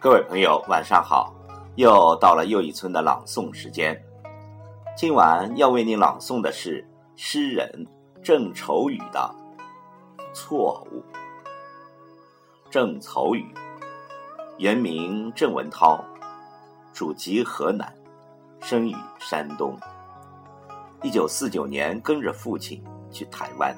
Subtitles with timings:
[0.00, 1.34] 各位朋友，晚上好！
[1.74, 4.00] 又到了又一村的朗诵时间。
[4.96, 7.84] 今晚要为您朗诵的是诗人
[8.22, 9.34] 郑愁予的
[10.32, 11.00] 《错误》。
[12.70, 13.52] 郑愁予，
[14.58, 15.98] 原名郑文涛，
[16.92, 17.92] 祖籍河南，
[18.60, 19.76] 生于山东。
[21.02, 23.76] 一九四九年跟着父亲去台湾。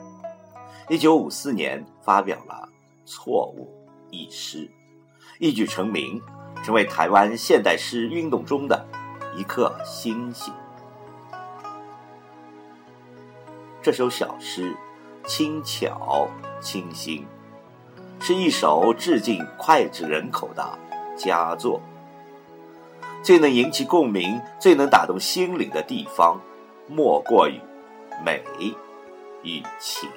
[0.91, 2.69] 一九五四年发表了
[3.11, 3.73] 《错误》
[4.11, 4.71] 一诗，
[5.39, 6.21] 一举成名，
[6.63, 8.87] 成为台湾现代诗运动中的
[9.37, 10.53] 一颗星星。
[13.83, 14.77] 这首小诗
[15.25, 16.29] 轻巧
[16.61, 17.27] 清新，
[18.21, 20.79] 是一首致敬脍炙人口的
[21.17, 21.81] 佳作。
[23.23, 26.41] 最能引起共鸣、最能打动心灵的地方，
[26.87, 27.61] 莫过于
[28.25, 28.43] 美
[29.43, 30.09] 与情。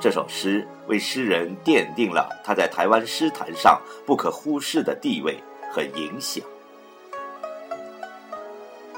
[0.00, 5.36] 这首诗为诗人奠定了他在台湾诗坛上不可忽视的地位
[5.72, 6.44] 和影响。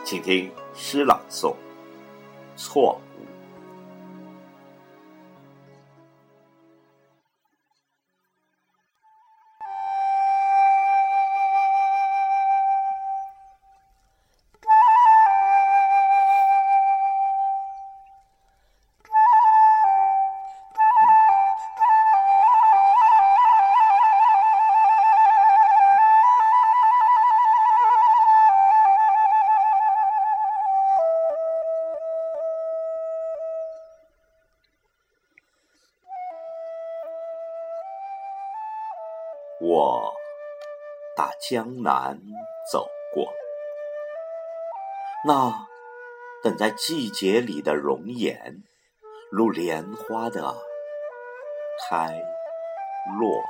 [0.05, 1.55] 请听诗朗诵：
[2.56, 3.30] 错误。
[39.60, 40.15] 我
[41.15, 42.19] 打江南
[42.72, 43.31] 走过，
[45.26, 45.66] 那
[46.43, 48.62] 等在季节里的容颜，
[49.31, 50.56] 如莲花的
[51.88, 52.06] 开
[53.19, 53.43] 落。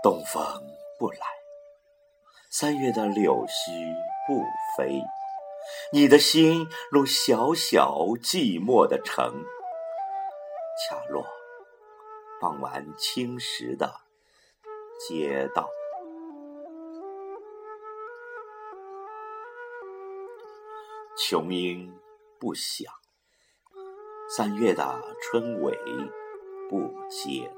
[0.00, 0.40] 东风
[1.00, 1.18] 不来，
[2.48, 3.72] 三月的柳絮
[4.28, 4.40] 不
[4.76, 5.02] 飞，
[5.92, 9.44] 你的心如小小寂寞的城，
[10.78, 11.37] 恰落。
[12.40, 13.92] 傍晚青石的
[15.00, 15.68] 街道，
[21.16, 21.92] 琼音
[22.38, 22.92] 不响，
[24.28, 25.76] 三月的春尾
[26.70, 27.52] 不接。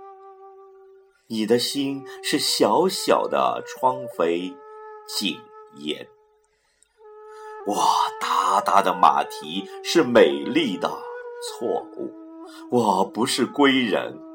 [1.27, 4.57] 你的心是小小的窗扉
[5.07, 5.39] 紧
[5.77, 6.09] 掩，
[7.67, 7.77] 我
[8.19, 12.15] 大大的马蹄是美丽的错误，
[12.71, 14.30] 我不是归人。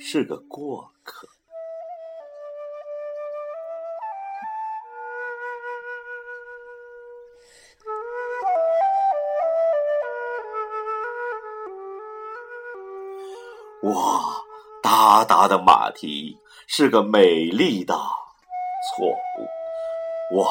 [0.00, 1.28] 是个过客，
[13.82, 14.20] 我
[14.82, 20.48] 大大的马蹄是个美丽的错误，我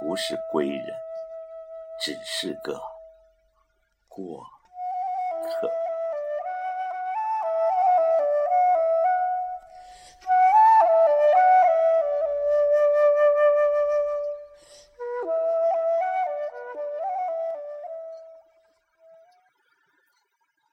[0.00, 0.96] 不是归人，
[2.00, 2.80] 只是个
[4.08, 4.44] 过
[5.42, 5.89] 客。